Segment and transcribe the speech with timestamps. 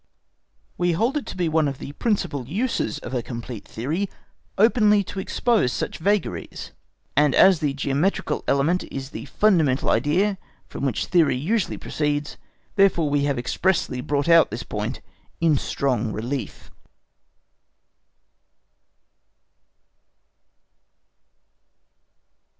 [0.79, 4.09] We hold it to be one of the principal uses of a complete theory
[4.57, 6.71] openly to expose such vagaries,
[7.15, 12.37] and as the geometrical element is the fundamental idea from which theory usually proceeds,
[12.77, 15.01] therefore we have expressly brought out this point
[15.39, 16.71] in strong relief.